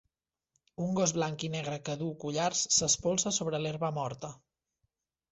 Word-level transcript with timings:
Un 0.85 0.93
gos 0.99 1.11
blanc 1.17 1.43
i 1.47 1.49
negre 1.55 1.77
que 1.89 1.97
duu 1.99 2.09
collars 2.23 2.63
s'espolsa 2.77 3.33
sobre 3.39 3.59
l'herba 3.65 3.91
morta. 3.99 4.33